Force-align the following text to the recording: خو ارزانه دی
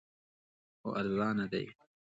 خو 0.79 0.89
ارزانه 1.01 1.45
دی 1.51 1.65